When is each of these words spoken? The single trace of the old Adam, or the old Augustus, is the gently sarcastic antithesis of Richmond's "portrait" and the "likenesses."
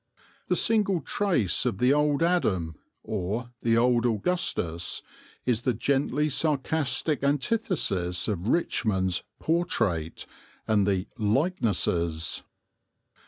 The 0.47 0.55
single 0.55 1.01
trace 1.01 1.63
of 1.63 1.77
the 1.77 1.93
old 1.93 2.23
Adam, 2.23 2.73
or 3.03 3.51
the 3.61 3.77
old 3.77 4.03
Augustus, 4.07 5.03
is 5.45 5.61
the 5.61 5.75
gently 5.75 6.27
sarcastic 6.27 7.23
antithesis 7.23 8.27
of 8.27 8.47
Richmond's 8.47 9.21
"portrait" 9.39 10.25
and 10.67 10.87
the 10.87 11.07
"likenesses." 11.19 12.41